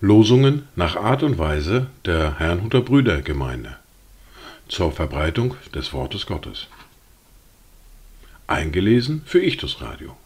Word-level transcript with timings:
Losungen 0.00 0.68
nach 0.74 0.96
Art 0.96 1.22
und 1.22 1.36
Weise 1.36 1.88
der 2.06 2.38
Herrnhuter 2.38 2.80
Brüdergemeinde 2.80 3.76
zur 4.68 4.92
Verbreitung 4.92 5.54
des 5.74 5.92
Wortes 5.92 6.24
Gottes. 6.26 6.68
Eingelesen 8.46 9.22
für 9.26 9.42
Ichtus 9.42 9.82
Radio. 9.82 10.16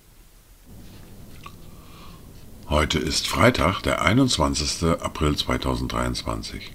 Heute 2.69 3.01
ist 3.01 3.27
Freitag, 3.27 3.81
der 3.81 4.03
21. 4.03 4.85
April 5.01 5.35
2023. 5.35 6.71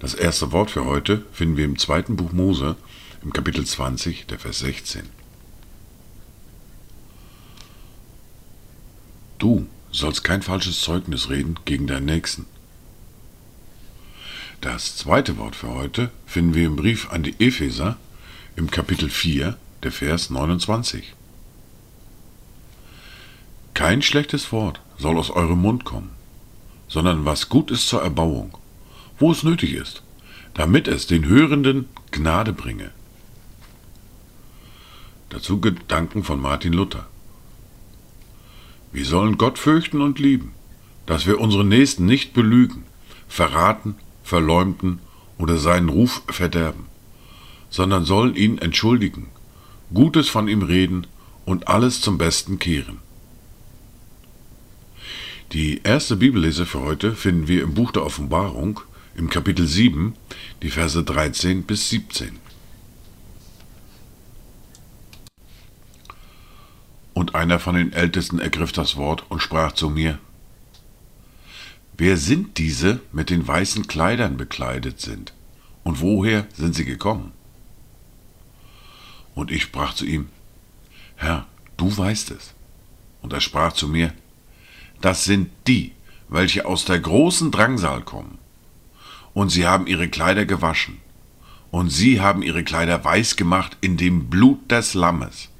Das 0.00 0.14
erste 0.14 0.50
Wort 0.50 0.72
für 0.72 0.84
heute 0.84 1.24
finden 1.30 1.56
wir 1.56 1.64
im 1.64 1.78
zweiten 1.78 2.16
Buch 2.16 2.32
Mose, 2.32 2.74
im 3.22 3.32
Kapitel 3.32 3.64
20, 3.64 4.26
der 4.26 4.40
Vers 4.40 4.58
16. 4.60 5.19
Du 9.40 9.66
sollst 9.90 10.22
kein 10.22 10.42
falsches 10.42 10.82
Zeugnis 10.82 11.30
reden 11.30 11.58
gegen 11.64 11.86
deinen 11.86 12.04
Nächsten. 12.04 12.44
Das 14.60 14.96
zweite 14.96 15.38
Wort 15.38 15.56
für 15.56 15.70
heute 15.70 16.10
finden 16.26 16.54
wir 16.54 16.66
im 16.66 16.76
Brief 16.76 17.10
an 17.10 17.22
die 17.22 17.34
Epheser 17.38 17.96
im 18.54 18.70
Kapitel 18.70 19.08
4, 19.08 19.56
der 19.82 19.92
Vers 19.92 20.28
29. 20.28 21.14
Kein 23.72 24.02
schlechtes 24.02 24.52
Wort 24.52 24.82
soll 24.98 25.16
aus 25.16 25.30
eurem 25.30 25.62
Mund 25.62 25.86
kommen, 25.86 26.10
sondern 26.86 27.24
was 27.24 27.48
gut 27.48 27.70
ist 27.70 27.88
zur 27.88 28.02
Erbauung, 28.02 28.58
wo 29.18 29.32
es 29.32 29.42
nötig 29.42 29.72
ist, 29.72 30.02
damit 30.52 30.86
es 30.86 31.06
den 31.06 31.24
Hörenden 31.24 31.88
Gnade 32.10 32.52
bringe. 32.52 32.90
Dazu 35.30 35.62
Gedanken 35.62 36.24
von 36.24 36.38
Martin 36.38 36.74
Luther. 36.74 37.06
Wir 38.92 39.04
sollen 39.04 39.38
Gott 39.38 39.58
fürchten 39.58 40.00
und 40.00 40.18
lieben, 40.18 40.52
dass 41.06 41.26
wir 41.26 41.40
unseren 41.40 41.68
Nächsten 41.68 42.06
nicht 42.06 42.32
belügen, 42.32 42.84
verraten, 43.28 43.94
verleumden 44.24 44.98
oder 45.38 45.56
seinen 45.56 45.88
Ruf 45.88 46.22
verderben, 46.28 46.86
sondern 47.70 48.04
sollen 48.04 48.34
ihn 48.34 48.58
entschuldigen, 48.58 49.28
Gutes 49.94 50.28
von 50.28 50.48
ihm 50.48 50.62
reden 50.62 51.06
und 51.44 51.68
alles 51.68 52.00
zum 52.00 52.18
Besten 52.18 52.58
kehren. 52.58 52.98
Die 55.52 55.80
erste 55.82 56.16
Bibellese 56.16 56.64
für 56.64 56.80
heute 56.80 57.14
finden 57.14 57.48
wir 57.48 57.62
im 57.62 57.74
Buch 57.74 57.90
der 57.90 58.04
Offenbarung 58.04 58.80
im 59.16 59.28
Kapitel 59.28 59.66
7, 59.66 60.14
die 60.62 60.70
Verse 60.70 61.02
13 61.02 61.64
bis 61.64 61.90
17. 61.90 62.38
Und 67.20 67.34
einer 67.34 67.58
von 67.58 67.74
den 67.74 67.92
Ältesten 67.92 68.38
ergriff 68.38 68.72
das 68.72 68.96
Wort 68.96 69.26
und 69.28 69.42
sprach 69.42 69.72
zu 69.72 69.90
mir, 69.90 70.18
Wer 71.98 72.16
sind 72.16 72.56
diese 72.56 73.02
mit 73.12 73.28
den 73.28 73.46
weißen 73.46 73.86
Kleidern 73.86 74.38
bekleidet 74.38 75.02
sind, 75.02 75.34
und 75.84 76.00
woher 76.00 76.46
sind 76.54 76.74
sie 76.74 76.86
gekommen? 76.86 77.32
Und 79.34 79.50
ich 79.50 79.64
sprach 79.64 79.92
zu 79.92 80.06
ihm, 80.06 80.30
Herr, 81.14 81.46
du 81.76 81.94
weißt 81.94 82.30
es. 82.30 82.54
Und 83.20 83.34
er 83.34 83.42
sprach 83.42 83.74
zu 83.74 83.86
mir, 83.86 84.14
das 85.02 85.24
sind 85.24 85.50
die, 85.66 85.92
welche 86.30 86.64
aus 86.64 86.86
der 86.86 87.00
großen 87.00 87.50
Drangsal 87.50 88.00
kommen. 88.00 88.38
Und 89.34 89.50
sie 89.50 89.66
haben 89.66 89.86
ihre 89.86 90.08
Kleider 90.08 90.46
gewaschen, 90.46 90.96
und 91.70 91.90
sie 91.90 92.22
haben 92.22 92.42
ihre 92.42 92.64
Kleider 92.64 93.04
weiß 93.04 93.36
gemacht 93.36 93.76
in 93.82 93.98
dem 93.98 94.30
Blut 94.30 94.70
des 94.70 94.94
Lammes. 94.94 95.50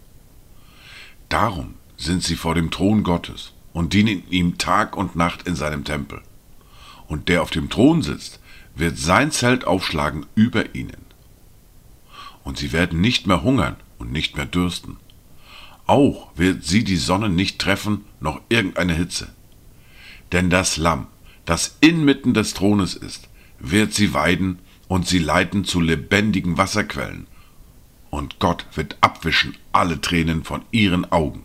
Darum 1.30 1.74
sind 1.96 2.24
sie 2.24 2.34
vor 2.34 2.56
dem 2.56 2.70
Thron 2.72 3.04
Gottes 3.04 3.52
und 3.72 3.94
dienen 3.94 4.24
ihm 4.30 4.58
Tag 4.58 4.96
und 4.96 5.14
Nacht 5.14 5.46
in 5.46 5.54
seinem 5.54 5.84
Tempel. 5.84 6.20
Und 7.06 7.28
der 7.28 7.42
auf 7.42 7.50
dem 7.50 7.70
Thron 7.70 8.02
sitzt, 8.02 8.41
wird 8.74 8.98
sein 8.98 9.30
Zelt 9.30 9.64
aufschlagen 9.64 10.26
über 10.34 10.74
ihnen. 10.74 11.06
Und 12.42 12.58
sie 12.58 12.72
werden 12.72 13.00
nicht 13.00 13.28
mehr 13.28 13.42
hungern 13.42 13.76
und 13.98 14.10
nicht 14.10 14.36
mehr 14.36 14.46
dürsten. 14.46 14.96
Auch 15.86 16.30
wird 16.34 16.64
sie 16.64 16.82
die 16.82 16.96
Sonne 16.96 17.28
nicht 17.28 17.60
treffen, 17.60 18.04
noch 18.19 18.40
irgendeine 18.48 18.94
Hitze. 18.94 19.28
Denn 20.32 20.50
das 20.50 20.78
Lamm, 20.78 21.06
das 21.44 21.76
inmitten 21.80 22.34
des 22.34 22.54
Thrones 22.54 22.94
ist, 22.94 23.28
wird 23.60 23.94
sie 23.94 24.14
weiden 24.14 24.58
und 24.88 25.06
sie 25.06 25.19
leiten 25.19 25.64
zu 25.64 25.80
lebendigen 25.80 26.58
Wasserquellen, 26.58 27.28
und 28.10 28.38
Gott 28.38 28.66
wird 28.75 28.97
abwischen 29.00 29.56
alle 29.72 30.00
Tränen 30.00 30.44
von 30.44 30.62
ihren 30.71 31.10
Augen. 31.10 31.44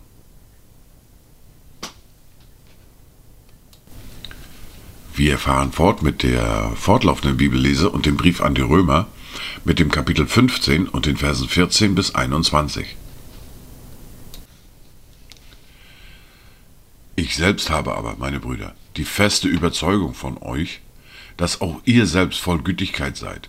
Wir 5.14 5.38
fahren 5.38 5.72
fort 5.72 6.02
mit 6.02 6.22
der 6.22 6.72
fortlaufenden 6.76 7.38
Bibellese 7.38 7.88
und 7.88 8.04
dem 8.04 8.18
Brief 8.18 8.42
an 8.42 8.54
die 8.54 8.60
Römer 8.60 9.06
mit 9.64 9.78
dem 9.78 9.90
Kapitel 9.90 10.26
15 10.26 10.88
und 10.88 11.06
den 11.06 11.16
Versen 11.16 11.48
14 11.48 11.94
bis 11.94 12.14
21. 12.14 12.96
Ich 17.18 17.34
selbst 17.34 17.70
habe 17.70 17.96
aber, 17.96 18.16
meine 18.18 18.40
Brüder, 18.40 18.74
die 18.96 19.06
feste 19.06 19.48
Überzeugung 19.48 20.12
von 20.12 20.36
euch, 20.42 20.80
dass 21.38 21.62
auch 21.62 21.80
ihr 21.86 22.06
selbst 22.06 22.40
voll 22.40 22.62
Gütigkeit 22.62 23.16
seid, 23.16 23.48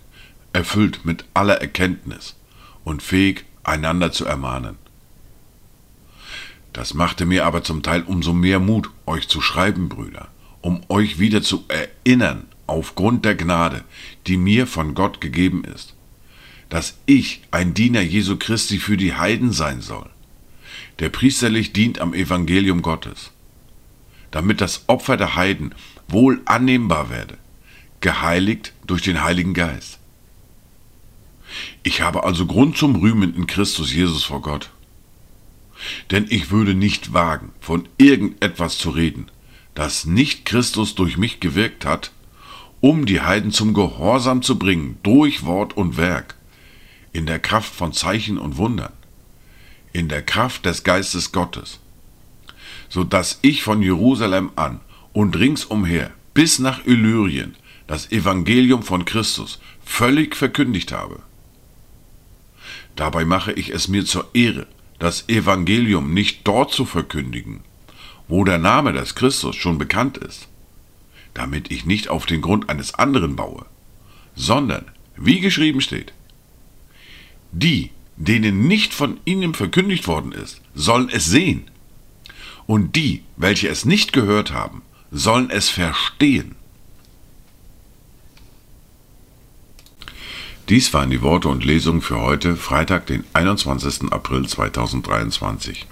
erfüllt 0.54 1.04
mit 1.04 1.26
aller 1.34 1.60
Erkenntnis, 1.60 2.36
und 2.88 3.04
fähig, 3.04 3.44
einander 3.66 4.14
zu 4.14 4.24
ermahnen. 4.26 4.78
Das 6.72 6.94
machte 6.94 7.26
mir 7.26 7.46
aber 7.46 7.62
zum 7.62 7.84
Teil 7.84 8.04
umso 8.04 8.32
mehr 8.32 8.62
Mut, 8.62 8.90
euch 9.06 9.28
zu 9.28 9.42
schreiben, 9.42 9.90
Brüder, 9.90 10.30
um 10.62 10.80
euch 10.88 11.20
wieder 11.20 11.42
zu 11.42 11.66
erinnern, 11.68 12.46
aufgrund 12.66 13.26
der 13.26 13.36
Gnade, 13.36 13.84
die 14.26 14.38
mir 14.38 14.68
von 14.68 14.94
Gott 14.94 15.20
gegeben 15.20 15.66
ist, 15.66 15.96
dass 16.70 16.98
ich 17.06 17.42
ein 17.52 17.74
Diener 17.74 18.00
Jesu 18.00 18.38
Christi 18.38 18.78
für 18.78 18.96
die 18.96 19.16
Heiden 19.16 19.52
sein 19.52 19.82
soll, 19.82 20.10
der 21.00 21.10
priesterlich 21.10 21.74
dient 21.74 22.00
am 22.00 22.14
Evangelium 22.14 22.82
Gottes, 22.82 23.32
damit 24.32 24.62
das 24.62 24.86
Opfer 24.88 25.18
der 25.18 25.36
Heiden 25.36 25.76
wohl 26.08 26.40
annehmbar 26.46 27.10
werde, 27.10 27.38
geheiligt 28.00 28.72
durch 28.86 29.02
den 29.02 29.22
Heiligen 29.24 29.54
Geist. 29.54 30.00
Ich 31.84 32.02
habe 32.02 32.24
also 32.24 32.46
Grund 32.46 32.78
zum 32.78 32.96
Rühmen 32.96 33.36
in 33.36 33.48
Christus 33.48 33.94
Jesus 33.94 34.24
vor 34.24 34.42
Gott. 34.42 34.70
Denn 36.12 36.26
ich 36.30 36.52
würde 36.52 36.74
nicht 36.74 37.14
wagen, 37.14 37.52
von 37.60 37.88
irgendetwas 37.98 38.78
zu 38.78 38.90
reden, 38.90 39.30
das 39.76 40.06
nicht 40.06 40.46
Christus 40.46 40.96
durch 40.96 41.18
mich 41.18 41.40
gewirkt 41.40 41.86
hat, 41.86 42.12
um 42.82 43.06
die 43.06 43.22
Heiden 43.22 43.52
zum 43.52 43.74
Gehorsam 43.74 44.42
zu 44.42 44.58
bringen, 44.58 44.98
durch 45.04 45.46
Wort 45.46 45.78
und 45.78 45.98
Werk, 45.98 46.36
in 47.14 47.26
der 47.26 47.40
Kraft 47.40 47.74
von 47.74 47.94
Zeichen 47.94 48.38
und 48.38 48.58
Wundern, 48.58 48.94
in 49.94 50.10
der 50.10 50.22
Kraft 50.22 50.66
des 50.66 50.84
Geistes 50.84 51.32
Gottes, 51.32 51.80
so 52.90 53.04
dass 53.04 53.40
ich 53.42 53.64
von 53.64 53.82
Jerusalem 53.82 54.52
an 54.56 54.80
und 55.14 55.38
ringsumher 55.38 56.12
bis 56.34 56.60
nach 56.60 56.86
Illyrien 56.86 57.56
das 57.88 58.12
Evangelium 58.12 58.84
von 58.84 59.06
Christus 59.06 59.60
völlig 59.84 60.36
verkündigt 60.36 60.92
habe. 60.92 61.22
Dabei 62.98 63.26
mache 63.26 63.54
ich 63.54 63.70
es 63.70 63.88
mir 63.88 64.06
zur 64.06 64.28
Ehre, 64.34 64.66
das 65.00 65.30
Evangelium 65.30 66.14
nicht 66.14 66.46
dort 66.46 66.74
zu 66.74 66.84
verkündigen, 66.84 67.62
wo 68.28 68.44
der 68.44 68.58
Name 68.58 68.92
des 68.92 69.14
Christus 69.14 69.56
schon 69.56 69.78
bekannt 69.78 70.18
ist, 70.18 70.48
damit 71.36 71.72
ich 71.72 71.86
nicht 71.86 72.10
auf 72.10 72.26
den 72.26 72.42
Grund 72.42 72.70
eines 72.70 72.96
anderen 72.96 73.36
baue, 73.36 73.66
sondern, 74.36 74.86
wie 75.16 75.40
geschrieben 75.40 75.80
steht, 75.80 76.12
die, 77.52 77.92
denen 78.16 78.68
nicht 78.68 78.96
von 78.96 79.20
ihnen 79.26 79.54
verkündigt 79.54 80.08
worden 80.08 80.32
ist, 80.32 80.62
sollen 80.74 81.10
es 81.10 81.26
sehen, 81.26 81.70
und 82.66 82.96
die, 82.96 83.24
welche 83.38 83.70
es 83.70 83.86
nicht 83.86 84.12
gehört 84.12 84.52
haben, 84.52 84.82
sollen 85.12 85.52
es 85.52 85.70
verstehen. 85.70 86.56
Dies 90.70 90.94
waren 90.94 91.10
die 91.10 91.22
Worte 91.22 91.48
und 91.48 91.64
Lesungen 91.64 92.02
für 92.02 92.20
heute, 92.20 92.58
Freitag, 92.58 93.06
den 93.06 93.24
21. 93.32 94.12
April 94.12 94.46
2023. 94.46 95.88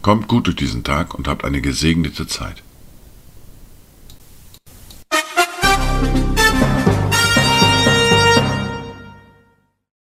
Kommt 0.00 0.28
gut 0.28 0.46
durch 0.46 0.54
diesen 0.54 0.84
Tag 0.84 1.12
und 1.12 1.26
habt 1.26 1.44
eine 1.44 1.60
gesegnete 1.60 2.28
Zeit. 2.28 2.63